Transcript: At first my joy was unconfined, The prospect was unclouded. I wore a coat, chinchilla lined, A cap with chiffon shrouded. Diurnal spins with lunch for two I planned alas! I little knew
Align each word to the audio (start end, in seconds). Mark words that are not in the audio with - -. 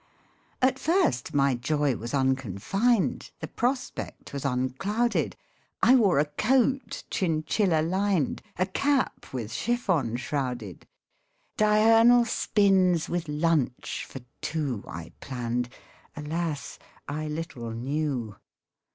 At 0.63 0.79
first 0.79 1.31
my 1.31 1.53
joy 1.53 1.95
was 1.95 2.11
unconfined, 2.11 3.29
The 3.39 3.47
prospect 3.47 4.33
was 4.33 4.43
unclouded. 4.45 5.35
I 5.83 5.93
wore 5.95 6.17
a 6.17 6.25
coat, 6.25 7.03
chinchilla 7.11 7.83
lined, 7.83 8.41
A 8.57 8.65
cap 8.65 9.27
with 9.31 9.53
chiffon 9.53 10.15
shrouded. 10.17 10.87
Diurnal 11.55 12.25
spins 12.25 13.09
with 13.09 13.27
lunch 13.27 14.03
for 14.09 14.21
two 14.41 14.83
I 14.87 15.11
planned 15.19 15.69
alas! 16.15 16.79
I 17.07 17.27
little 17.27 17.69
knew 17.69 18.37